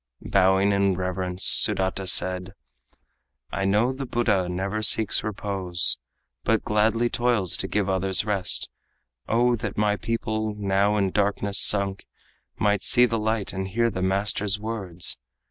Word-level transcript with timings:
Bowing 0.25 0.71
in 0.71 0.95
reverence, 0.95 1.43
Sudata 1.45 2.09
said: 2.09 2.53
"I 3.51 3.65
know 3.65 3.93
the 3.93 4.07
Buddha 4.07 4.49
never 4.49 4.81
seeks 4.81 5.23
repose, 5.23 5.99
But 6.43 6.63
gladly 6.65 7.07
toils 7.07 7.55
to 7.57 7.67
give 7.67 7.85
to 7.85 7.91
others 7.91 8.25
rest. 8.25 8.67
O 9.29 9.55
that 9.57 9.77
my 9.77 9.97
people, 9.97 10.55
now 10.57 10.97
in 10.97 11.11
darkness 11.11 11.59
sunk, 11.59 12.07
Might 12.57 12.81
see 12.81 13.05
the 13.05 13.19
light 13.19 13.53
and 13.53 13.67
hear 13.67 13.91
the 13.91 14.01
master's 14.01 14.59
words! 14.59 15.19